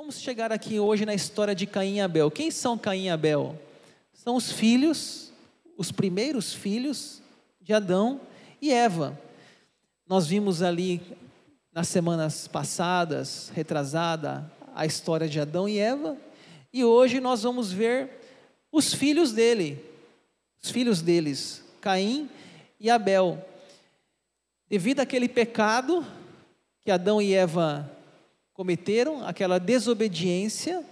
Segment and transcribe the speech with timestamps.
[0.00, 2.30] Vamos chegar aqui hoje na história de Caim e Abel.
[2.30, 3.60] Quem são Caim e Abel?
[4.12, 5.32] São os filhos,
[5.76, 7.20] os primeiros filhos
[7.60, 8.20] de Adão
[8.62, 9.20] e Eva.
[10.06, 11.02] Nós vimos ali
[11.72, 16.16] nas semanas passadas, retrasada, a história de Adão e Eva,
[16.72, 18.08] e hoje nós vamos ver
[18.70, 19.84] os filhos dele,
[20.62, 22.30] os filhos deles, Caim
[22.78, 23.44] e Abel.
[24.68, 26.06] Devido àquele pecado
[26.82, 27.97] que Adão e Eva
[28.58, 30.84] cometeram, aquela desobediência,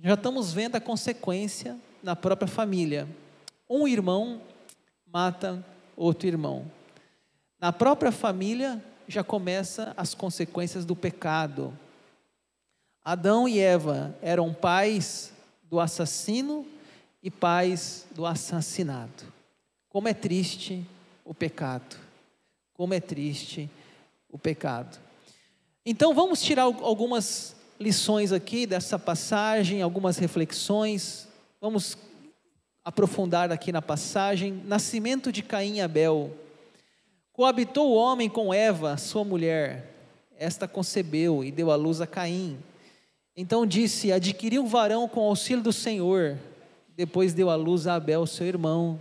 [0.00, 3.08] já estamos vendo a consequência na própria família.
[3.68, 4.40] Um irmão
[5.04, 5.66] mata
[5.96, 6.70] outro irmão.
[7.60, 11.76] Na própria família já começa as consequências do pecado.
[13.04, 15.32] Adão e Eva eram pais
[15.64, 16.64] do assassino
[17.20, 19.24] e pais do assassinado.
[19.88, 20.86] Como é triste
[21.24, 21.96] o pecado.
[22.72, 23.68] Como é triste
[24.30, 25.07] o pecado.
[25.90, 31.26] Então vamos tirar algumas lições aqui dessa passagem, algumas reflexões.
[31.62, 31.96] Vamos
[32.84, 34.62] aprofundar aqui na passagem.
[34.66, 36.30] Nascimento de Caim e Abel.
[37.32, 39.90] Coabitou o homem com Eva, sua mulher.
[40.36, 42.58] Esta concebeu e deu à luz a Caim.
[43.34, 46.36] Então disse: Adquiri um varão com auxílio do Senhor.
[46.94, 49.00] Depois deu à luz a Abel, seu irmão.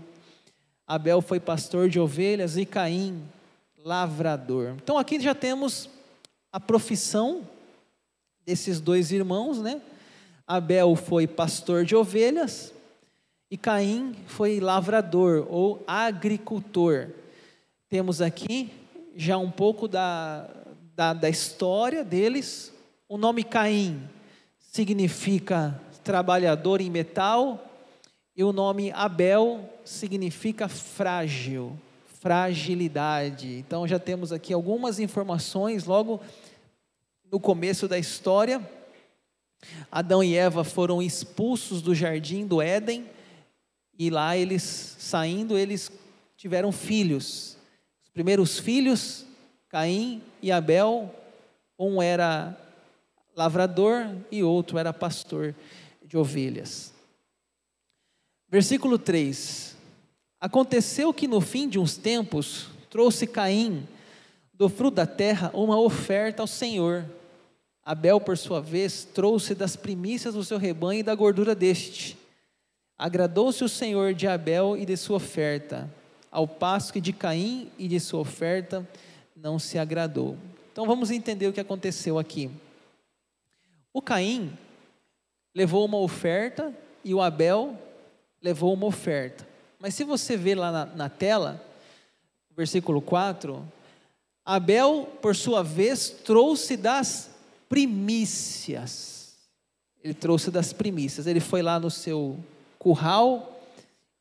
[0.88, 3.22] Abel foi pastor de ovelhas e Caim,
[3.84, 4.76] lavrador.
[4.82, 5.97] Então aqui já temos
[6.52, 7.48] a profissão
[8.46, 9.82] desses dois irmãos, né?
[10.48, 12.74] Abel foi pastor de ovelhas
[13.52, 17.10] e Caim foi lavrador ou agricultor.
[17.90, 18.72] Temos aqui
[19.16, 20.50] já um pouco da,
[20.96, 22.74] da, da história deles.
[23.10, 24.02] O nome Caim
[24.60, 27.64] significa trabalhador em metal
[28.36, 31.78] e o nome Abel significa frágil,
[32.20, 33.56] fragilidade.
[33.58, 36.20] Então já temos aqui algumas informações logo
[37.32, 38.62] no começo da história.
[39.92, 43.06] Adão e Eva foram expulsos do jardim do Éden
[43.98, 44.64] e lá eles
[45.00, 45.92] saindo, eles
[46.36, 47.58] tiveram filhos.
[48.04, 49.26] Os primeiros filhos,
[49.70, 51.14] Caim e Abel,
[51.78, 52.58] um era
[53.36, 55.54] lavrador e outro era pastor
[56.04, 56.94] de ovelhas.
[58.50, 59.77] Versículo 3:
[60.40, 63.88] Aconteceu que no fim de uns tempos trouxe Caim
[64.54, 67.06] do fruto da terra uma oferta ao Senhor.
[67.84, 72.18] Abel, por sua vez, trouxe das primícias do seu rebanho e da gordura deste.
[72.98, 75.90] Agradou-se o Senhor de Abel e de sua oferta,
[76.30, 78.88] ao passo que de Caim e de sua oferta
[79.36, 80.38] não se agradou.
[80.72, 82.52] Então vamos entender o que aconteceu aqui.
[83.94, 84.52] O Caim
[85.56, 86.74] levou uma oferta
[87.04, 87.76] e o Abel
[88.42, 89.47] levou uma oferta.
[89.80, 91.64] Mas se você ver lá na, na tela,
[92.56, 93.64] versículo 4,
[94.44, 97.30] Abel, por sua vez, trouxe das
[97.70, 99.36] primícias.
[100.04, 101.28] Ele trouxe das primícias.
[101.28, 102.40] Ele foi lá no seu
[102.80, 103.62] curral,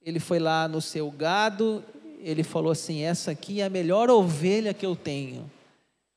[0.03, 1.83] ele foi lá no seu gado,
[2.21, 5.51] ele falou assim: essa aqui é a melhor ovelha que eu tenho.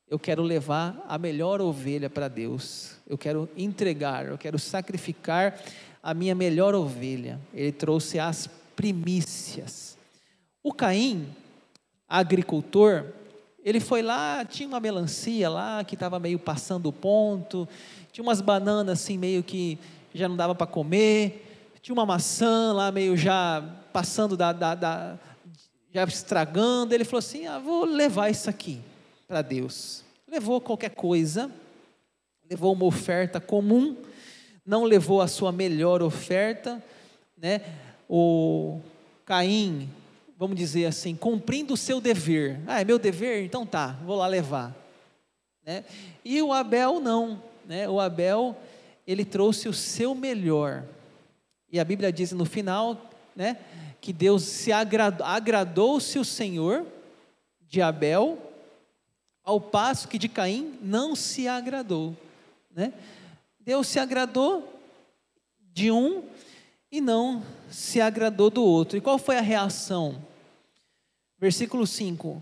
[0.10, 2.96] Eu quero levar a melhor ovelha para Deus.
[3.08, 5.62] Eu quero entregar, eu quero sacrificar
[6.02, 7.40] a minha melhor ovelha.
[7.54, 8.50] Ele trouxe as
[8.80, 9.98] primícias.
[10.64, 11.28] O Caim,
[12.08, 13.08] agricultor,
[13.62, 17.68] ele foi lá, tinha uma melancia lá que estava meio passando o ponto,
[18.10, 19.78] tinha umas bananas assim meio que
[20.14, 25.20] já não dava para comer, tinha uma maçã lá meio já passando da, da, da
[25.94, 26.96] já estragando.
[26.96, 28.80] Ele falou assim: ah, vou levar isso aqui
[29.28, 30.06] para Deus.
[30.26, 31.52] Levou qualquer coisa,
[32.50, 33.98] levou uma oferta comum,
[34.66, 36.82] não levou a sua melhor oferta,
[37.38, 37.89] né?
[38.10, 38.82] O
[39.24, 39.88] Caim,
[40.36, 42.60] vamos dizer assim, cumprindo o seu dever.
[42.66, 43.46] Ah, é meu dever?
[43.46, 44.76] Então tá, vou lá levar.
[45.64, 45.86] Né?
[46.26, 47.42] E o Abel não.
[47.66, 47.88] Né?
[47.88, 48.58] O Abel,
[49.06, 50.84] ele trouxe o seu melhor.
[51.72, 53.58] E a Bíblia diz no final, né,
[54.02, 56.84] que Deus se agradou, agradou-se o Senhor
[57.68, 58.40] de Abel,
[59.44, 62.18] ao passo que de Caim não se agradou.
[62.74, 62.92] Né?
[63.60, 64.68] Deus se agradou
[65.72, 66.24] de um
[66.92, 68.98] e não se agradou do outro.
[68.98, 70.22] E qual foi a reação?
[71.38, 72.42] Versículo 5: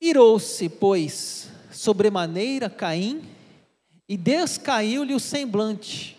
[0.00, 3.22] Irou-se, pois, sobremaneira Caim,
[4.08, 6.16] e descaiu-lhe o semblante.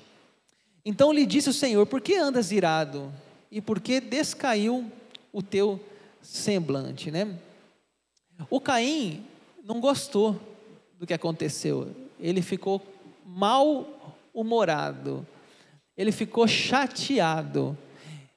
[0.84, 3.12] Então lhe disse o Senhor: Por que andas irado?
[3.52, 4.92] E por que descaiu
[5.32, 5.80] o teu
[6.22, 7.12] semblante?
[7.12, 7.38] Né?
[8.50, 9.26] O Caim
[9.64, 10.40] não gostou
[11.00, 12.82] do que aconteceu, ele ficou
[13.26, 15.26] mal-humorado
[15.98, 17.78] ele ficou chateado.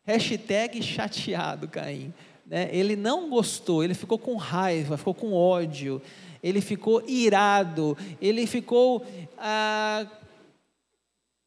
[0.04, 2.14] Hashtag chateado, Caim.
[2.46, 2.70] Né?
[2.72, 6.00] Ele não gostou, ele ficou com raiva, ficou com ódio,
[6.42, 9.04] ele ficou irado, ele ficou
[9.36, 10.06] ah,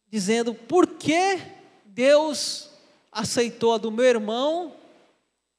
[0.09, 1.39] dizendo: por que
[1.85, 2.69] Deus
[3.11, 4.75] aceitou a do meu irmão,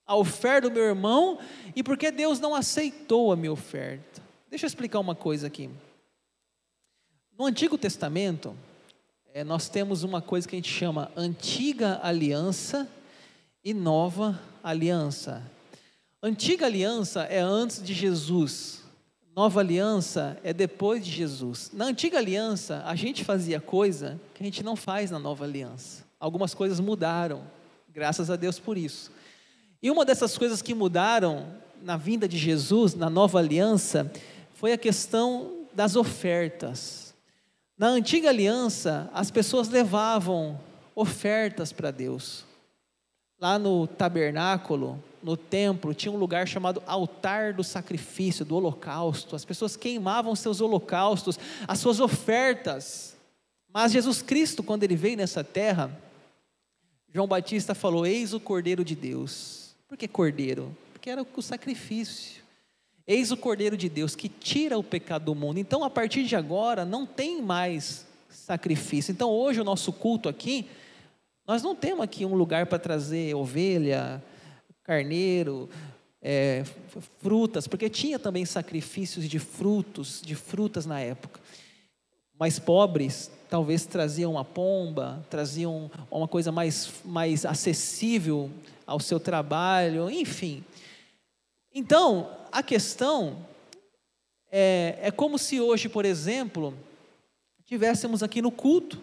[0.06, 1.38] a oferta do meu irmão,
[1.74, 4.22] e por que Deus não aceitou a minha oferta?
[4.48, 5.68] Deixa eu explicar uma coisa aqui.
[7.36, 8.54] No Antigo Testamento,
[9.34, 12.86] é, nós temos uma coisa que a gente chama Antiga Aliança
[13.64, 15.42] e Nova Aliança.
[16.22, 18.82] Antiga Aliança é antes de Jesus,
[19.34, 21.70] Nova Aliança é depois de Jesus.
[21.72, 26.04] Na Antiga Aliança, a gente fazia coisa que a gente não faz na Nova Aliança.
[26.20, 27.42] Algumas coisas mudaram,
[27.88, 29.10] graças a Deus por isso.
[29.82, 31.46] E uma dessas coisas que mudaram
[31.80, 34.12] na vinda de Jesus, na Nova Aliança,
[34.52, 37.11] foi a questão das ofertas.
[37.76, 40.60] Na Antiga Aliança, as pessoas levavam
[40.94, 42.44] ofertas para Deus.
[43.40, 49.34] Lá no tabernáculo, no templo, tinha um lugar chamado altar do sacrifício, do holocausto.
[49.34, 53.16] As pessoas queimavam seus holocaustos, as suas ofertas.
[53.72, 55.90] Mas Jesus Cristo, quando ele veio nessa terra,
[57.12, 59.74] João Batista falou: Eis o Cordeiro de Deus.
[59.88, 60.76] Por que Cordeiro?
[60.92, 62.41] Porque era o sacrifício.
[63.12, 65.58] Eis o Cordeiro de Deus que tira o pecado do mundo.
[65.58, 69.12] Então, a partir de agora, não tem mais sacrifício.
[69.12, 70.66] Então, hoje, o nosso culto aqui,
[71.46, 74.22] nós não temos aqui um lugar para trazer ovelha,
[74.82, 75.68] carneiro,
[76.22, 76.64] é,
[77.18, 81.38] frutas, porque tinha também sacrifícios de frutos, de frutas na época.
[82.40, 88.50] Mais pobres talvez traziam uma pomba, traziam uma coisa mais, mais acessível
[88.86, 90.64] ao seu trabalho, enfim.
[91.74, 93.46] Então, a questão
[94.50, 96.76] é, é como se hoje, por exemplo,
[97.64, 99.00] tivéssemos aqui no culto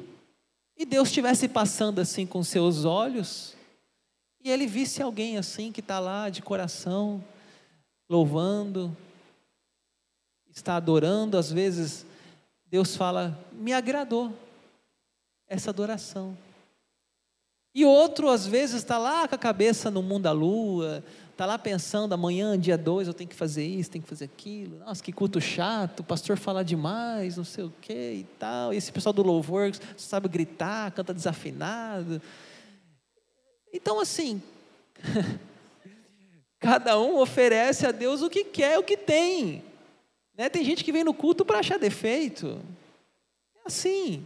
[0.77, 3.56] e Deus estivesse passando assim com seus olhos
[4.42, 7.24] e ele visse alguém assim que está lá de coração,
[8.07, 8.95] louvando,
[10.50, 12.06] está adorando, às vezes
[12.66, 14.33] Deus fala: me agradou
[15.48, 16.38] essa adoração.
[17.74, 21.04] E outro, às vezes, está lá com a cabeça no mundo da lua,
[21.39, 24.80] está lá pensando, amanhã, dia 2, eu tenho que fazer isso, tenho que fazer aquilo.
[24.80, 28.74] Nossa, que culto chato, o pastor fala demais, não sei o quê e tal.
[28.74, 32.21] E esse pessoal do louvor sabe gritar, canta desafinado.
[33.74, 34.44] Então, assim,
[36.59, 39.63] cada um oferece a Deus o que quer, o que tem.
[40.38, 40.50] Né?
[40.50, 42.59] Tem gente que vem no culto para achar defeito.
[43.56, 44.25] É assim.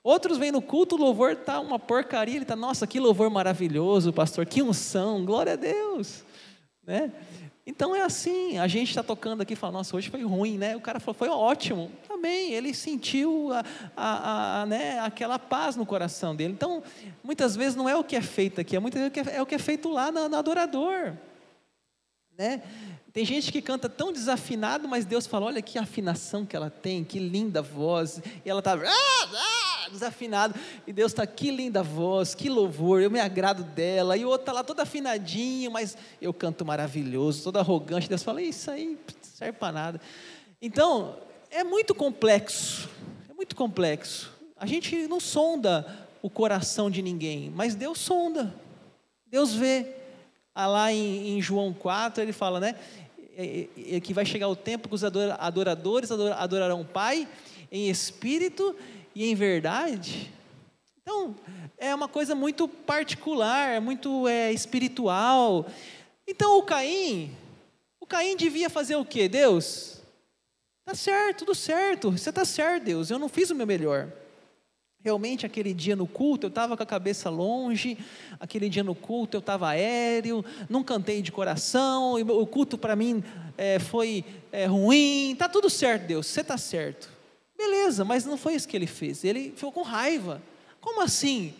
[0.00, 4.12] Outros vêm no culto, o louvor está uma porcaria, ele está, nossa, que louvor maravilhoso,
[4.12, 6.22] pastor, que unção, glória a Deus.
[6.86, 7.12] Né?
[7.64, 10.74] Então é assim, a gente está tocando aqui e fala, nossa, hoje foi ruim, né?
[10.74, 11.92] O cara falou, foi ótimo.
[12.08, 13.64] Também, ele sentiu a,
[13.96, 16.52] a, a, né, aquela paz no coração dele.
[16.52, 16.82] Então,
[17.22, 19.54] muitas vezes não é o que é feito aqui, é, muitas vezes é o que
[19.54, 21.12] é feito lá no, no adorador.
[22.36, 22.62] Né?
[23.12, 27.04] Tem gente que canta tão desafinado, mas Deus fala, olha que afinação que ela tem,
[27.04, 28.20] que linda voz.
[28.44, 28.72] E ela está...
[28.72, 30.54] Ah, ah, desafinado,
[30.86, 34.42] e Deus está, que linda voz, que louvor, eu me agrado dela, e o outro
[34.42, 39.58] está lá todo afinadinho, mas eu canto maravilhoso, todo arrogante, Deus fala, isso aí serve
[39.58, 40.00] para nada.
[40.60, 41.16] Então,
[41.50, 42.88] é muito complexo,
[43.28, 44.32] é muito complexo.
[44.56, 45.86] A gente não sonda
[46.22, 48.54] o coração de ninguém, mas Deus sonda,
[49.26, 49.96] Deus vê.
[50.54, 52.76] Ah, lá em, em João 4, ele fala, né?
[53.34, 57.26] É, é, é, que vai chegar o tempo que os adoradores adorarão o Pai
[57.70, 58.76] em espírito
[59.14, 60.32] e em verdade.
[61.02, 61.34] Então,
[61.76, 65.66] é uma coisa muito particular, muito é, espiritual.
[66.26, 67.34] Então, o Caim,
[68.00, 69.28] o Caim devia fazer o quê?
[69.28, 70.00] Deus,
[70.84, 74.12] tá certo, tudo certo, você está certo, Deus, eu não fiz o meu melhor.
[75.04, 77.98] Realmente, aquele dia no culto, eu estava com a cabeça longe,
[78.38, 83.24] aquele dia no culto eu estava aéreo, não cantei de coração, o culto para mim
[83.58, 87.21] é, foi é, ruim, está tudo certo, Deus, você está certo.
[87.62, 89.22] Beleza, mas não foi isso que ele fez.
[89.22, 90.42] Ele ficou com raiva.
[90.80, 91.54] Como assim?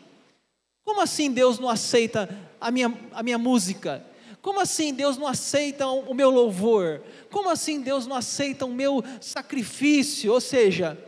[0.84, 2.28] Como assim Deus não aceita
[2.60, 4.04] a minha, a minha música?
[4.40, 7.00] Como assim Deus não aceita o meu louvor?
[7.30, 10.32] Como assim Deus não aceita o meu sacrifício?
[10.32, 10.98] Ou seja,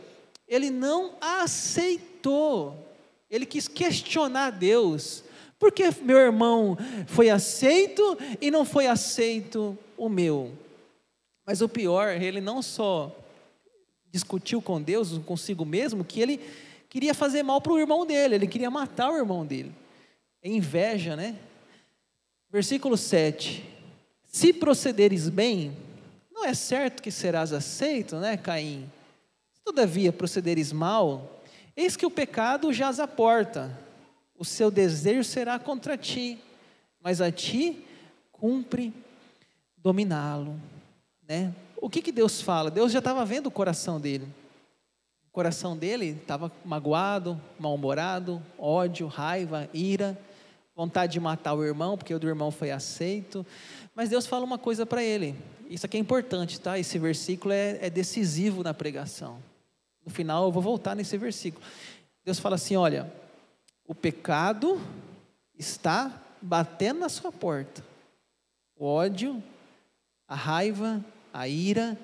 [0.47, 2.87] ele não aceitou.
[3.29, 5.25] Ele quis questionar Deus.
[5.59, 10.53] Por que meu irmão foi aceito e não foi aceito o meu?
[11.45, 13.13] Mas o pior, ele não só
[14.15, 16.39] discutiu com Deus, consigo mesmo, que ele
[16.87, 19.73] queria fazer mal para o irmão dele, ele queria matar o irmão dele.
[20.41, 21.35] É inveja, né?
[22.49, 23.61] Versículo 7.
[24.25, 25.75] Se procederes bem,
[26.31, 28.89] não é certo que serás aceito, né, Caim?
[29.53, 31.41] Se todavia procederes mal,
[31.75, 33.77] eis que o pecado jaz à porta,
[34.37, 36.39] o seu desejo será contra ti,
[37.01, 37.85] mas a ti
[38.31, 38.93] cumpre
[39.75, 40.57] dominá-lo,
[41.27, 41.53] né?
[41.85, 42.71] O que, que Deus fala?
[42.71, 44.27] Deus já estava vendo o coração dele.
[45.31, 50.19] coração dele estava magoado, mal-humorado, ódio, raiva, ira,
[50.75, 53.45] vontade de matar o irmão, porque o do irmão foi aceito.
[53.93, 55.35] Mas Deus fala uma coisa para ele.
[55.69, 56.79] Isso aqui é importante, tá?
[56.79, 59.37] Esse versículo é, é decisivo na pregação.
[60.03, 61.63] No final eu vou voltar nesse versículo.
[62.23, 63.13] Deus fala assim: olha,
[63.87, 64.81] o pecado
[65.55, 67.85] está batendo na sua porta.
[68.75, 69.43] O ódio,
[70.27, 71.99] a raiva, a ira,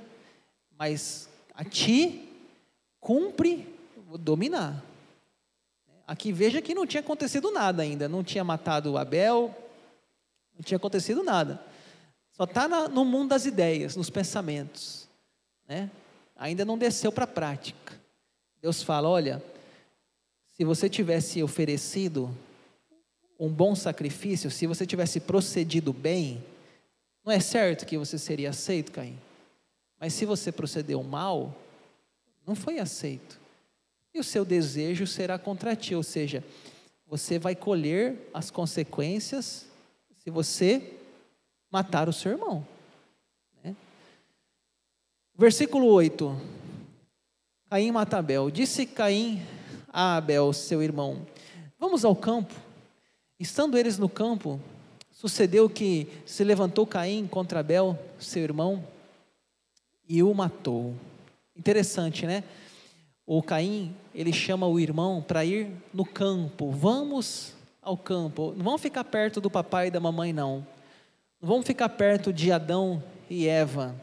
[0.78, 2.28] mas a ti
[3.00, 3.66] cumpre
[4.20, 4.84] dominar.
[6.06, 9.56] Aqui veja que não tinha acontecido nada ainda, não tinha matado Abel,
[10.54, 11.64] não tinha acontecido nada.
[12.34, 15.08] Só está no mundo das ideias, nos pensamentos.
[15.66, 15.90] Né?
[16.36, 17.98] Ainda não desceu para a prática.
[18.62, 19.42] Deus fala: olha,
[20.50, 22.36] se você tivesse oferecido
[23.40, 26.44] um bom sacrifício, se você tivesse procedido bem,
[27.24, 29.18] não é certo que você seria aceito, Caim.
[30.00, 31.56] Mas se você procedeu mal,
[32.46, 33.40] não foi aceito.
[34.13, 36.44] E o seu desejo será contra ti, ou seja,
[37.06, 39.68] você vai colher as consequências
[40.18, 40.98] se você
[41.70, 42.66] matar o seu irmão.
[43.63, 43.75] Né?
[45.38, 46.36] Versículo 8.
[47.70, 48.50] Caim mata Abel.
[48.50, 49.42] Disse Caim
[49.88, 51.25] a Abel, seu irmão:
[51.80, 52.54] Vamos ao campo.
[53.40, 54.60] Estando eles no campo,
[55.22, 58.84] sucedeu que se levantou Caim contra Abel, seu irmão,
[60.10, 60.96] e o matou.
[61.56, 62.44] Interessante, né?
[63.24, 66.72] O Caim, ele chama o irmão para ir no campo.
[66.72, 68.51] Vamos ao campo.
[68.58, 70.66] Não vamos ficar perto do papai e da mamãe, não.
[71.40, 73.96] Não vamos ficar perto de Adão e Eva.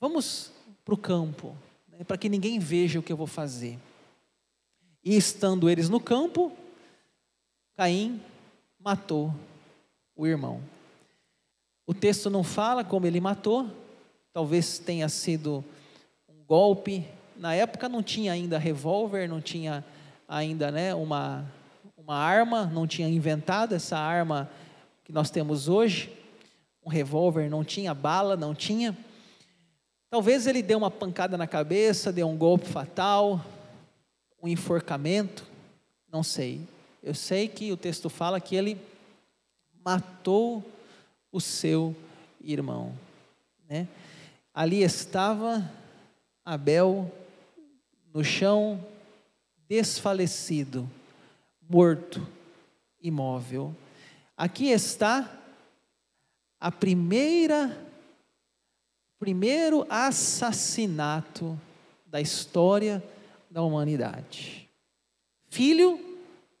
[0.00, 0.50] Vamos
[0.82, 1.54] para o campo,
[1.88, 3.78] né, para que ninguém veja o que eu vou fazer.
[5.04, 6.50] E estando eles no campo,
[7.76, 8.18] Caim
[8.80, 9.30] matou
[10.16, 10.62] o irmão.
[11.86, 13.70] O texto não fala como ele matou,
[14.32, 15.64] talvez tenha sido
[16.46, 17.06] golpe.
[17.36, 19.84] Na época não tinha ainda revólver, não tinha
[20.28, 21.44] ainda né, uma,
[21.96, 24.50] uma arma, não tinha inventado essa arma
[25.04, 26.12] que nós temos hoje.
[26.84, 28.96] Um revólver não tinha bala, não tinha.
[30.10, 33.44] Talvez ele deu uma pancada na cabeça, deu um golpe fatal,
[34.40, 35.44] um enforcamento,
[36.10, 36.60] não sei.
[37.02, 38.80] Eu sei que o texto fala que ele
[39.84, 40.64] matou
[41.30, 41.94] o seu
[42.40, 42.96] irmão.
[43.68, 43.86] Né?
[44.52, 45.70] Ali estava
[46.44, 47.12] Abel
[48.12, 48.84] no chão,
[49.68, 50.88] desfalecido,
[51.68, 52.26] morto,
[53.00, 53.74] imóvel.
[54.36, 55.30] Aqui está
[56.60, 57.80] a primeira
[59.18, 61.58] primeiro assassinato
[62.04, 63.02] da história
[63.50, 64.68] da humanidade.
[65.48, 65.98] Filho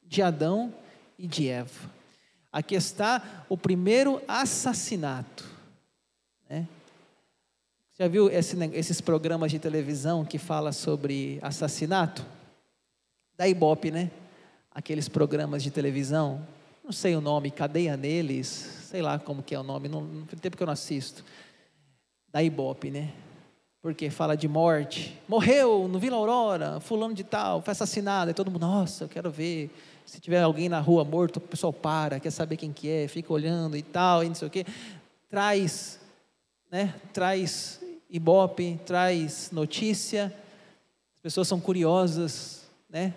[0.02, 0.72] de Adão
[1.18, 1.93] e de Eva.
[2.54, 5.44] Aqui está o primeiro assassinato.
[6.48, 6.68] Né?
[7.98, 12.24] Já viu esse, esses programas de televisão que fala sobre assassinato?
[13.36, 14.08] Da Ibope, né?
[14.70, 16.46] Aqueles programas de televisão,
[16.84, 18.46] não sei o nome, cadeia neles,
[18.88, 21.24] sei lá como que é o nome, não, não tem tempo que eu não assisto.
[22.28, 23.12] Da Ibope, né?
[23.82, 25.20] Porque fala de morte.
[25.26, 28.30] Morreu no Vila Aurora, fulano de tal, foi assassinado.
[28.30, 29.72] E todo mundo, nossa, eu quero ver.
[30.04, 33.32] Se tiver alguém na rua morto, o pessoal para, quer saber quem que é, fica
[33.32, 34.66] olhando e tal, e não sei o quê.
[35.30, 35.98] Traz,
[36.70, 36.94] né?
[37.12, 37.80] Traz
[38.14, 40.32] Ibope traz notícia,
[41.16, 43.12] as pessoas são curiosas, né?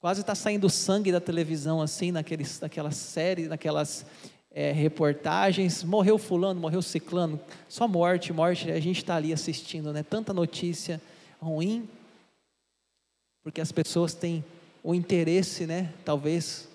[0.00, 4.06] Quase está saindo sangue da televisão, assim, naqueles, naquelas séries, naquelas
[4.50, 5.84] é, reportagens.
[5.84, 8.70] Morreu fulano, morreu ciclano, só morte, morte.
[8.70, 10.02] A gente está ali assistindo, né?
[10.02, 10.98] Tanta notícia
[11.38, 11.86] ruim,
[13.42, 14.42] porque as pessoas têm
[14.82, 15.92] o interesse, né?
[16.04, 16.68] Talvez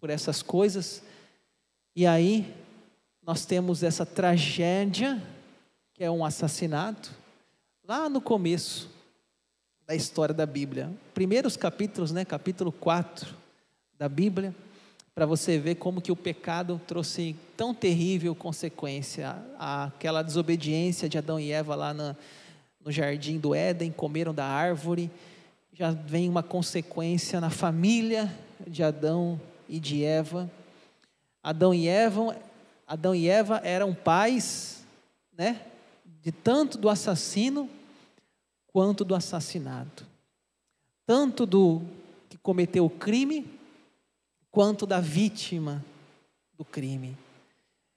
[0.00, 1.02] por essas coisas.
[1.94, 2.54] E aí
[3.22, 5.22] nós temos essa tragédia
[5.98, 7.10] que é um assassinato,
[7.84, 8.88] lá no começo
[9.84, 10.88] da história da Bíblia.
[11.12, 13.34] Primeiros capítulos, né, capítulo 4
[13.98, 14.54] da Bíblia,
[15.12, 21.40] para você ver como que o pecado trouxe tão terrível consequência, aquela desobediência de Adão
[21.40, 22.14] e Eva lá na,
[22.84, 25.10] no jardim do Éden, comeram da árvore,
[25.78, 30.50] já vem uma consequência na família de Adão e de Eva.
[31.40, 32.36] Adão e Eva,
[32.84, 34.84] Adão e Eva eram pais,
[35.32, 35.64] né?
[36.20, 37.70] de tanto do assassino
[38.72, 40.04] quanto do assassinado.
[41.06, 41.80] Tanto do
[42.28, 43.46] que cometeu o crime,
[44.50, 45.84] quanto da vítima
[46.54, 47.16] do crime.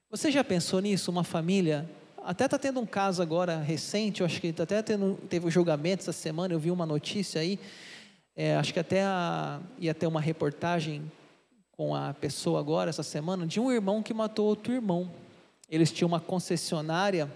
[0.08, 1.10] Você já pensou nisso?
[1.10, 1.90] Uma família.
[2.24, 5.50] Até está tendo um caso agora recente, eu acho que tá até tendo, teve um
[5.50, 7.58] julgamento essa semana, eu vi uma notícia aí.
[8.36, 11.10] É, acho que até a, ia ter uma reportagem
[11.72, 15.10] com a pessoa agora, essa semana, de um irmão que matou outro irmão.
[15.68, 17.28] Eles tinham uma concessionária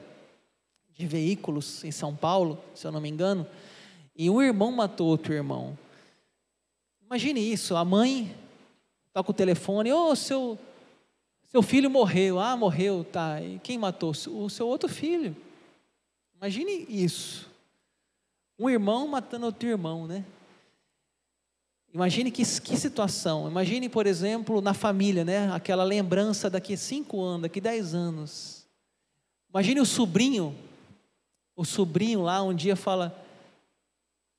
[0.95, 3.47] de veículos em São Paulo, se eu não me engano,
[4.15, 5.77] e um irmão matou outro irmão.
[7.05, 8.33] Imagine isso, a mãe
[9.13, 10.59] toca o telefone, ô oh, seu,
[11.57, 14.11] seu filho morreu, ah, morreu, tá, e quem matou?
[14.11, 15.35] O seu outro filho.
[16.37, 17.51] Imagine isso,
[18.59, 20.23] um irmão matando outro irmão, né?
[21.95, 25.51] Imagine que, que situação, imagine, por exemplo, na família, né?
[25.51, 28.67] Aquela lembrança daqui cinco anos, daqui dez anos.
[29.49, 30.55] Imagine o sobrinho,
[31.57, 33.19] o sobrinho lá um dia fala,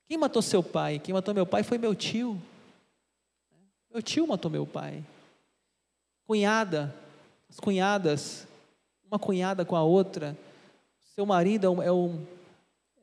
[0.07, 0.99] quem matou seu pai?
[0.99, 2.39] Quem matou meu pai foi meu tio.
[3.91, 5.03] Meu tio matou meu pai.
[6.27, 6.93] Cunhada,
[7.49, 8.47] as cunhadas,
[9.09, 10.37] uma cunhada com a outra.
[11.15, 12.25] Seu marido é um,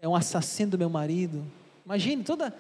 [0.00, 1.44] é um assassino do meu marido.
[1.84, 2.52] Imagine todo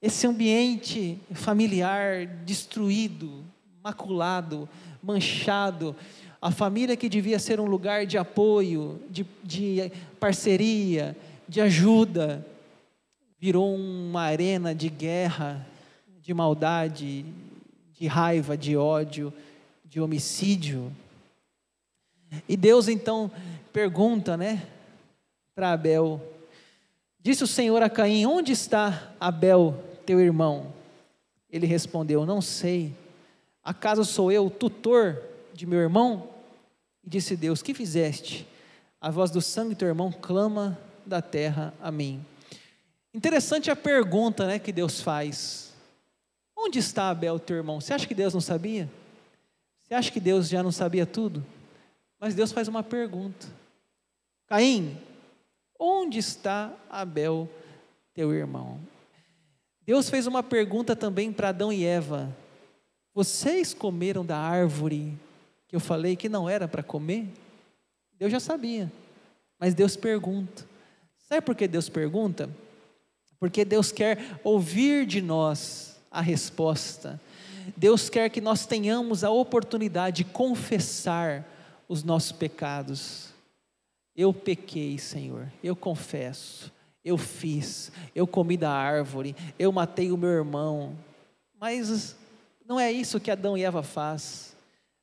[0.00, 3.44] esse ambiente familiar destruído,
[3.82, 4.68] maculado,
[5.02, 5.96] manchado.
[6.40, 9.90] A família que devia ser um lugar de apoio, de, de
[10.20, 11.16] parceria,
[11.48, 12.46] de ajuda,
[13.38, 15.66] virou uma arena de guerra,
[16.20, 17.24] de maldade,
[17.92, 19.32] de raiva, de ódio,
[19.84, 20.92] de homicídio.
[22.48, 23.30] E Deus então
[23.72, 24.66] pergunta, né,
[25.54, 26.20] para Abel:
[27.20, 30.72] Disse o Senhor a Caim: Onde está Abel, teu irmão?
[31.50, 32.94] Ele respondeu: Não sei.
[33.62, 35.20] Acaso sou eu tutor
[35.52, 36.28] de meu irmão?
[37.04, 38.46] E disse Deus: Que fizeste?
[39.00, 42.24] A voz do sangue do teu irmão clama da terra a mim.
[43.12, 45.72] Interessante a pergunta né, que Deus faz.
[46.56, 47.80] Onde está Abel, teu irmão?
[47.80, 48.90] Você acha que Deus não sabia?
[49.82, 51.44] Você acha que Deus já não sabia tudo?
[52.18, 53.46] Mas Deus faz uma pergunta:
[54.46, 54.96] Caim,
[55.78, 57.48] onde está Abel,
[58.14, 58.80] teu irmão?
[59.82, 62.34] Deus fez uma pergunta também para Adão e Eva:
[63.14, 65.12] Vocês comeram da árvore
[65.68, 67.28] que eu falei que não era para comer?
[68.18, 68.90] Deus já sabia,
[69.58, 70.66] mas Deus pergunta.
[71.18, 72.48] Sabe por que Deus pergunta?
[73.38, 77.20] porque Deus quer ouvir de nós a resposta.
[77.76, 81.44] Deus quer que nós tenhamos a oportunidade de confessar
[81.88, 83.28] os nossos pecados.
[84.14, 86.72] Eu pequei, Senhor, eu confesso,
[87.04, 90.96] eu fiz, eu comi da árvore, eu matei o meu irmão.
[91.60, 92.16] Mas
[92.66, 94.56] não é isso que Adão e Eva faz.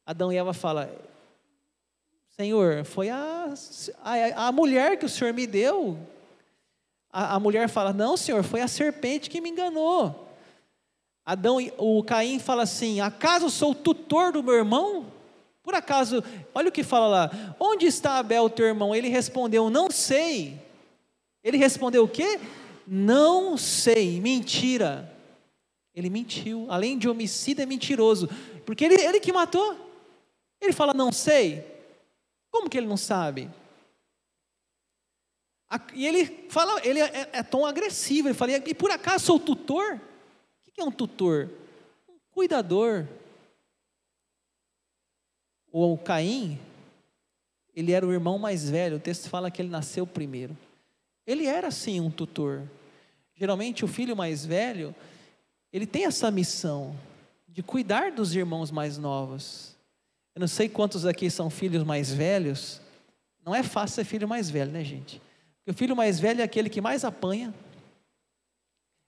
[0.06, 0.94] Adão e Eva fala:
[2.32, 3.54] Senhor, foi a,
[4.04, 5.98] a, a mulher que o Senhor me deu
[7.14, 10.28] a, a mulher fala: Não, senhor, foi a serpente que me enganou.
[11.24, 15.06] Adão, o Caim fala assim: Acaso sou tutor do meu irmão?
[15.64, 16.22] Por acaso,
[16.54, 18.94] olha o que fala lá: Onde está Abel, teu irmão?
[18.94, 20.62] Ele respondeu: Não sei.
[21.42, 22.40] Ele respondeu o quê?
[22.86, 24.20] Não sei.
[24.20, 25.10] Mentira.
[25.96, 26.68] Ele mentiu.
[26.70, 28.30] Além de homicida, é mentiroso.
[28.66, 29.76] Porque ele, ele que matou.
[30.62, 31.66] Ele fala: Não sei.
[32.52, 33.50] Como que ele não sabe?
[35.96, 40.00] E ele fala, ele é, é, tão agressivo, ele fala, e por acaso sou tutor?
[40.68, 41.50] O que é um tutor?
[42.08, 43.08] Um cuidador.
[45.76, 46.60] O Caim,
[47.76, 50.56] ele era o irmão mais velho, o texto fala que ele nasceu primeiro.
[51.26, 52.62] Ele era sim um tutor.
[53.34, 54.94] Geralmente o filho mais velho,
[55.72, 56.96] ele tem essa missão
[57.48, 59.76] de cuidar dos irmãos mais novos.
[60.36, 62.80] Eu não sei quantos aqui são filhos mais velhos.
[63.44, 65.20] Não é fácil ser filho mais velho, né, gente?
[65.58, 67.52] Porque o filho mais velho é aquele que mais apanha.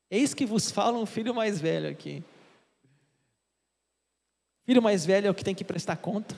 [0.10, 2.24] Eis que vos fala um filho mais velho aqui.
[4.64, 6.36] Filho mais velho é o que tem que prestar conta.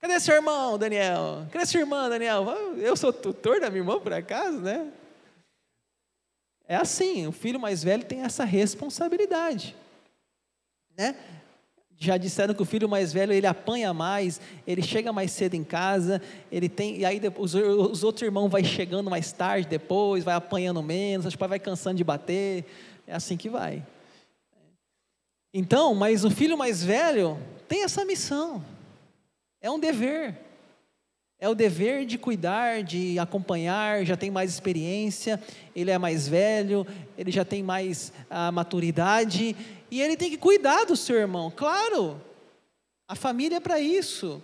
[0.00, 1.46] Cadê seu irmão, Daniel?
[1.50, 2.44] Cadê sua irmã, Daniel?
[2.76, 4.92] Eu sou tutor da minha irmã, por acaso, né?
[6.66, 9.74] É assim, o filho mais velho tem essa responsabilidade,
[10.96, 11.16] né?
[11.98, 15.64] já disseram que o filho mais velho ele apanha mais, ele chega mais cedo em
[15.64, 20.34] casa, ele tem e aí os, os outros irmãos vai chegando mais tarde depois, vai
[20.34, 22.64] apanhando menos, o pai vai cansando de bater,
[23.06, 23.84] é assim que vai.
[25.52, 28.64] Então, mas o filho mais velho tem essa missão,
[29.60, 30.38] é um dever,
[31.38, 35.40] é o dever de cuidar, de acompanhar, já tem mais experiência,
[35.74, 39.54] ele é mais velho, ele já tem mais a maturidade
[39.90, 42.20] e ele tem que cuidar do seu irmão, claro,
[43.06, 44.42] a família é para isso,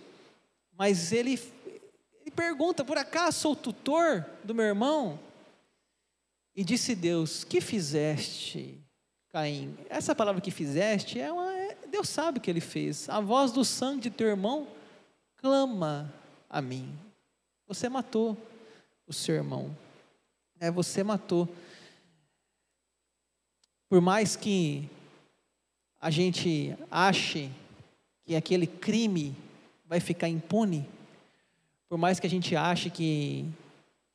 [0.77, 1.39] mas ele,
[2.21, 5.19] ele pergunta: por acaso sou tutor do meu irmão?
[6.55, 8.81] E disse Deus: Que fizeste,
[9.29, 9.77] Caim?
[9.89, 11.53] Essa palavra que fizeste é uma.
[11.53, 13.07] É, Deus sabe o que ele fez.
[13.07, 14.67] A voz do sangue de teu irmão
[15.45, 16.11] clama
[16.49, 16.91] a mim.
[17.67, 18.35] Você matou
[19.05, 19.77] o seu irmão.
[20.59, 21.47] É, você matou.
[23.87, 24.89] Por mais que
[26.01, 27.51] a gente ache
[28.23, 29.37] que aquele crime
[29.85, 30.89] vai ficar impune,
[31.87, 33.47] por mais que a gente ache que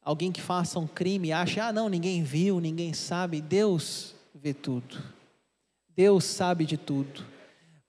[0.02, 3.40] alguém que faça um crime acha, ah, não, ninguém viu, ninguém sabe.
[3.40, 5.00] Deus vê tudo.
[5.94, 7.24] Deus sabe de tudo.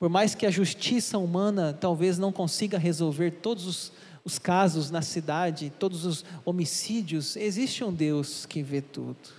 [0.02, 3.92] Por mais que a justiça humana talvez não consiga resolver todos os,
[4.26, 9.30] os casos na cidade, todos os homicídios, existe um Deus que vê tudo.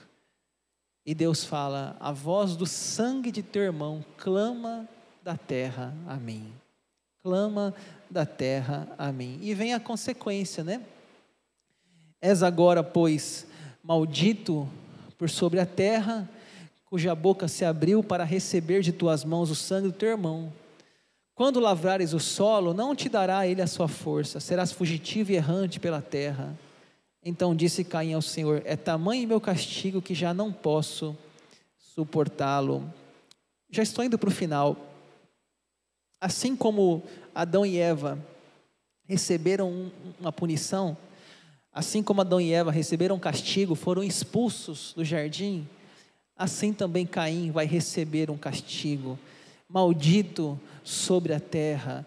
[1.05, 4.88] E Deus fala: a voz do sangue de teu irmão clama
[5.20, 6.53] da terra a mim.
[7.25, 7.75] Clama
[8.09, 9.40] da terra a mim.
[9.42, 10.81] E vem a consequência, né?
[12.20, 13.48] És agora, pois,
[13.83, 14.70] maldito
[15.18, 16.31] por sobre a terra,
[16.92, 20.52] cuja boca se abriu para receber de tuas mãos o sangue do teu irmão.
[21.35, 25.81] Quando lavrares o solo, não te dará ele a sua força, serás fugitivo e errante
[25.81, 26.55] pela terra.
[27.24, 31.16] Então disse Caim ao Senhor: É tamanho meu castigo que já não posso
[31.78, 32.85] suportá-lo.
[33.70, 34.76] Já estou indo para o final.
[36.20, 37.02] Assim como
[37.35, 38.18] Adão e Eva
[39.07, 40.94] receberam uma punição,
[41.72, 45.66] assim como Adão e Eva receberam um castigo, foram expulsos do jardim,
[46.37, 49.18] assim também Caim vai receber um castigo.
[49.68, 52.07] Maldito sobre a terra.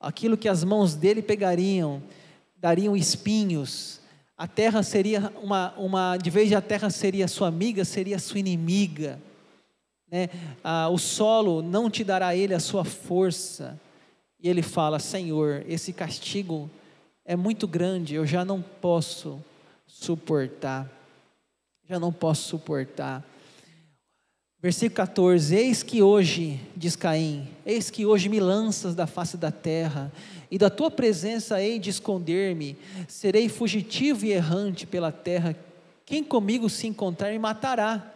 [0.00, 2.02] Aquilo que as mãos dele pegariam,
[2.56, 4.00] dariam espinhos,
[4.36, 8.40] a terra seria uma, uma, de vez de a terra seria sua amiga, seria sua
[8.40, 9.20] inimiga.
[10.10, 10.28] Né?
[10.62, 13.80] Ah, o solo não te dará ele a sua força.
[14.40, 16.68] E ele fala: Senhor, esse castigo
[17.24, 19.42] é muito grande, eu já não posso
[19.86, 20.90] suportar.
[21.88, 23.24] Já não posso suportar.
[24.64, 29.50] Versículo 14: Eis que hoje, diz Caim, eis que hoje me lanças da face da
[29.50, 30.10] terra,
[30.50, 32.74] e da tua presença hei de esconder-me,
[33.06, 35.54] serei fugitivo e errante pela terra.
[36.06, 38.10] Quem comigo se encontrar me matará.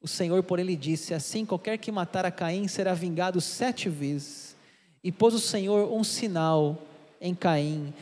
[0.00, 4.54] O Senhor, porém, lhe disse: Assim, qualquer que matar a Caim será vingado sete vezes.
[5.02, 6.80] E pôs o Senhor um sinal
[7.20, 7.92] em Caim,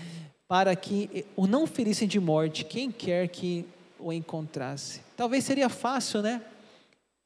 [0.47, 3.65] para que o não ferissem de morte quem quer que
[3.99, 5.01] o encontrasse.
[5.17, 6.43] Talvez seria fácil, né?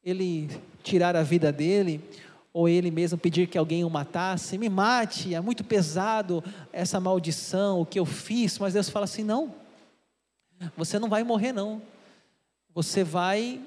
[0.06, 0.48] Ele
[0.84, 2.00] tirar a vida dele,
[2.52, 7.80] ou ele mesmo pedir que alguém o matasse, me mate, é muito pesado essa maldição,
[7.80, 9.52] o que eu fiz, mas Deus fala assim: não,
[10.76, 11.82] você não vai morrer, não,
[12.72, 13.60] você vai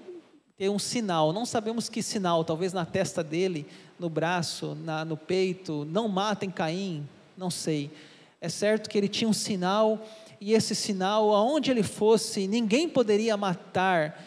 [0.56, 3.68] ter um sinal, não sabemos que sinal, talvez na testa dele,
[4.00, 7.06] no braço, na, no peito, não matem Caim,
[7.38, 7.92] não sei,
[8.40, 10.08] é certo que ele tinha um sinal,
[10.40, 14.26] e esse sinal, aonde ele fosse, ninguém poderia matar,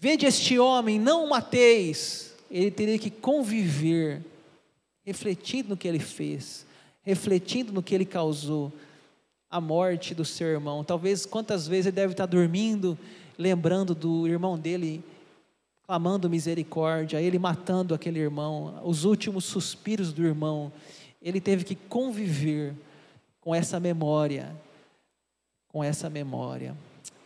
[0.00, 2.32] Vede este homem, não o mateis.
[2.48, 4.22] Ele teria que conviver,
[5.04, 6.64] refletindo no que ele fez,
[7.02, 8.72] refletindo no que ele causou,
[9.50, 10.84] a morte do seu irmão.
[10.84, 12.96] Talvez quantas vezes ele deve estar dormindo,
[13.36, 15.02] lembrando do irmão dele,
[15.84, 20.70] clamando misericórdia, ele matando aquele irmão, os últimos suspiros do irmão.
[21.20, 22.74] Ele teve que conviver
[23.40, 24.54] com essa memória,
[25.68, 26.76] com essa memória.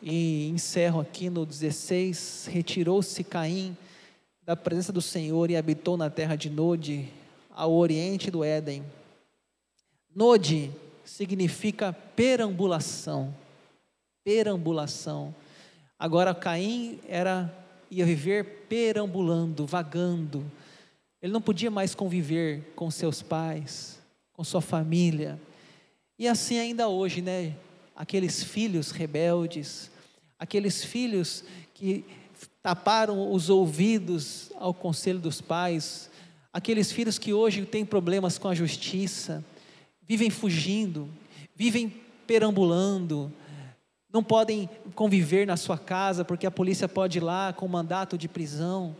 [0.02, 3.76] E encerro aqui no 16: Retirou-se Caim
[4.44, 7.08] da presença do Senhor e habitou na terra de Nod,
[7.48, 8.84] ao oriente do Éden.
[10.14, 10.72] Nod
[11.04, 13.32] significa perambulação.
[14.24, 15.32] Perambulação.
[15.96, 17.56] Agora Caim era
[17.88, 20.50] ia viver perambulando, vagando.
[21.20, 24.00] Ele não podia mais conviver com seus pais,
[24.32, 25.38] com sua família.
[26.18, 27.54] E assim ainda hoje, né?
[27.94, 29.91] Aqueles filhos rebeldes,
[30.42, 32.04] aqueles filhos que
[32.60, 36.10] taparam os ouvidos ao conselho dos pais,
[36.52, 39.44] aqueles filhos que hoje têm problemas com a justiça,
[40.02, 41.08] vivem fugindo,
[41.54, 41.94] vivem
[42.26, 43.32] perambulando,
[44.12, 48.26] não podem conviver na sua casa porque a polícia pode ir lá com mandato de
[48.26, 48.96] prisão,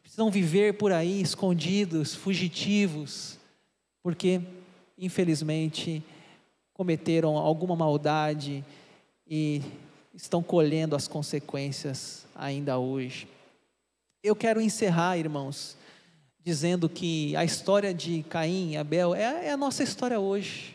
[0.00, 3.38] precisam viver por aí escondidos, fugitivos,
[4.02, 4.40] porque
[4.96, 6.02] infelizmente
[6.72, 8.64] cometeram alguma maldade
[9.28, 9.60] e
[10.16, 13.28] estão colhendo as consequências ainda hoje.
[14.22, 15.76] Eu quero encerrar, irmãos,
[16.42, 20.74] dizendo que a história de Caim e Abel é, é a nossa história hoje.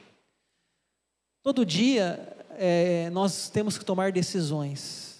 [1.43, 5.19] Todo dia é, nós temos que tomar decisões.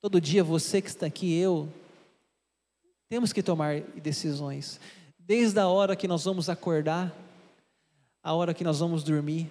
[0.00, 1.68] Todo dia você que está aqui, eu,
[3.08, 4.80] temos que tomar decisões.
[5.18, 7.14] Desde a hora que nós vamos acordar,
[8.22, 9.48] a hora que nós vamos dormir,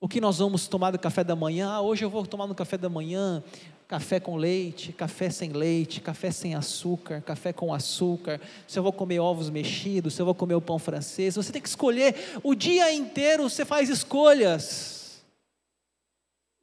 [0.00, 1.70] o que nós vamos tomar do café da manhã?
[1.70, 3.42] Ah, hoje eu vou tomar no café da manhã
[3.88, 8.38] café com leite, café sem leite, café sem açúcar, café com açúcar.
[8.66, 11.36] Se eu vou comer ovos mexidos, se eu vou comer o pão francês.
[11.36, 12.14] Você tem que escolher.
[12.44, 15.22] O dia inteiro você faz escolhas.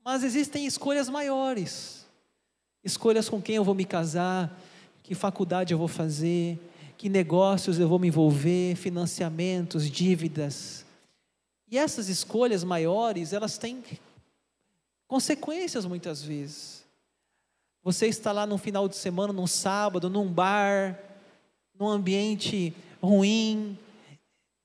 [0.05, 2.05] Mas existem escolhas maiores.
[2.83, 4.55] Escolhas com quem eu vou me casar,
[5.01, 6.59] que faculdade eu vou fazer,
[6.95, 10.84] que negócios eu vou me envolver, financiamentos, dívidas
[11.75, 13.83] e essas escolhas maiores, elas têm
[15.09, 16.85] consequências muitas vezes.
[17.83, 20.97] Você está lá no final de semana, num sábado, num bar,
[21.77, 23.77] num ambiente ruim,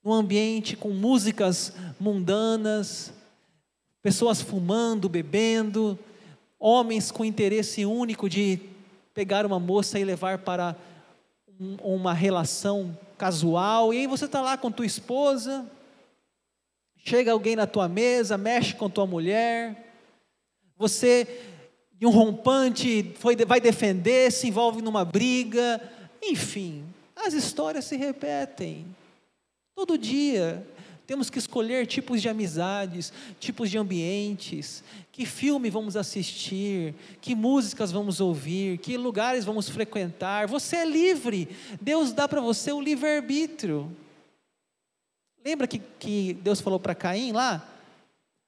[0.04, 3.12] num ambiente com músicas mundanas,
[4.00, 5.98] pessoas fumando, bebendo,
[6.60, 8.60] homens com interesse único de
[9.12, 10.76] pegar uma moça e levar para
[11.60, 15.68] um, uma relação casual, e aí você está lá com tua esposa,
[17.04, 19.94] chega alguém na tua mesa, mexe com tua mulher,
[20.76, 21.26] você,
[21.98, 25.80] de um rompante, foi, vai defender, se envolve numa briga,
[26.22, 26.84] enfim,
[27.14, 28.86] as histórias se repetem.
[29.74, 30.66] Todo dia
[31.06, 37.90] temos que escolher tipos de amizades, tipos de ambientes, que filme vamos assistir, que músicas
[37.90, 40.46] vamos ouvir, que lugares vamos frequentar.
[40.46, 41.48] Você é livre,
[41.80, 43.90] Deus dá para você o livre-arbítrio.
[45.44, 47.66] Lembra que, que Deus falou para Caim lá?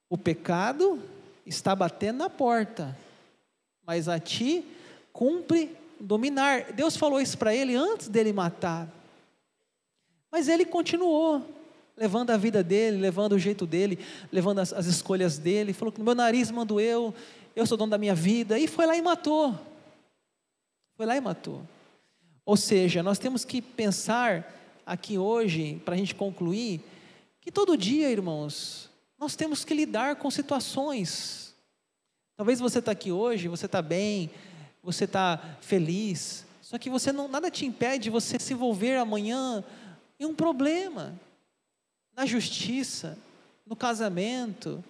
[0.08, 1.02] O pecado
[1.46, 2.96] está batendo na porta,
[3.86, 4.64] mas a ti
[5.12, 6.72] cumpre dominar.
[6.72, 8.88] Deus falou isso para ele antes dele matar.
[10.30, 11.42] Mas ele continuou
[11.96, 13.98] levando a vida dele, levando o jeito dele,
[14.30, 15.72] levando as, as escolhas dele.
[15.72, 17.14] Falou que no meu nariz mando eu,
[17.54, 18.58] eu sou dono da minha vida.
[18.58, 19.58] E foi lá e matou.
[20.94, 21.62] Foi lá e matou.
[22.44, 26.80] Ou seja, nós temos que pensar aqui hoje, para a gente concluir,
[27.40, 31.54] que todo dia, irmãos, nós temos que lidar com situações.
[32.36, 34.30] Talvez você está aqui hoje, você está bem,
[34.82, 39.62] você está feliz, só que você não, nada te impede de você se envolver amanhã
[40.18, 41.14] em um problema
[42.16, 43.18] na justiça,
[43.66, 44.82] no casamento.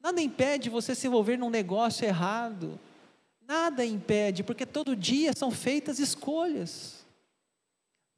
[0.00, 2.78] Nada impede você se envolver num negócio errado.
[3.46, 7.01] Nada impede, porque todo dia são feitas escolhas.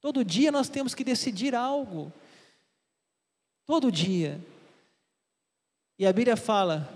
[0.04, 2.12] Todo dia nós temos que decidir algo.
[3.64, 4.38] Todo dia.
[5.98, 6.86] E a Bíblia fala: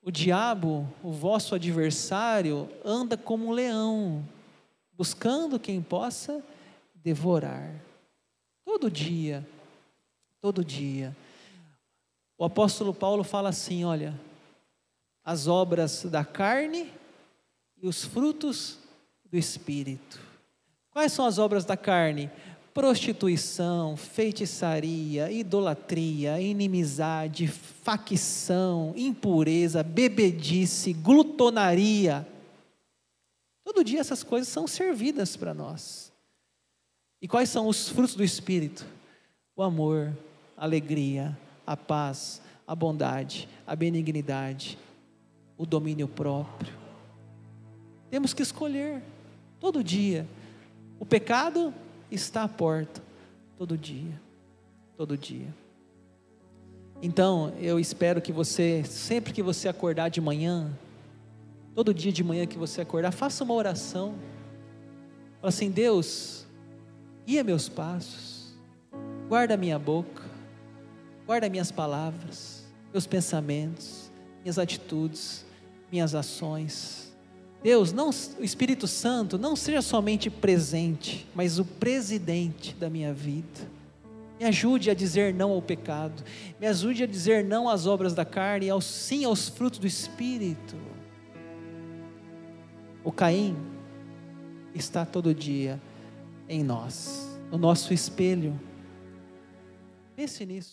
[0.00, 4.24] o diabo, o vosso adversário, anda como um leão,
[4.92, 6.40] buscando quem possa
[6.94, 7.74] devorar.
[8.64, 9.44] Todo dia
[10.44, 11.16] todo dia.
[12.36, 14.14] O apóstolo Paulo fala assim: olha,
[15.24, 16.92] as obras da carne
[17.78, 18.78] e os frutos
[19.24, 20.20] do espírito.
[20.94, 22.30] Quais são as obras da carne?
[22.72, 32.24] Prostituição, feitiçaria, idolatria, inimizade, facção, impureza, bebedice, glutonaria.
[33.64, 36.12] Todo dia essas coisas são servidas para nós.
[37.20, 38.86] E quais são os frutos do Espírito?
[39.56, 40.16] O amor,
[40.56, 44.78] a alegria, a paz, a bondade, a benignidade,
[45.58, 46.72] o domínio próprio.
[48.10, 49.02] Temos que escolher
[49.58, 50.24] todo dia.
[51.04, 51.74] O pecado
[52.10, 53.02] está à porta
[53.58, 54.18] todo dia,
[54.96, 55.54] todo dia.
[57.02, 60.72] Então, eu espero que você, sempre que você acordar de manhã,
[61.74, 64.14] todo dia de manhã que você acordar, faça uma oração.
[65.42, 66.46] Fala assim: Deus,
[67.26, 68.56] guia meus passos,
[69.28, 70.24] guarda minha boca,
[71.26, 74.10] Guarda minhas palavras, meus pensamentos,
[74.42, 75.44] minhas atitudes,
[75.90, 77.13] minhas ações.
[77.64, 83.72] Deus, não, o Espírito Santo não seja somente presente, mas o presidente da minha vida.
[84.38, 86.22] Me ajude a dizer não ao pecado,
[86.60, 89.86] me ajude a dizer não às obras da carne e ao, sim aos frutos do
[89.86, 90.76] Espírito.
[93.02, 93.56] O Caim
[94.74, 95.80] está todo dia
[96.46, 98.60] em nós, no nosso espelho.
[100.14, 100.72] Pense nisso.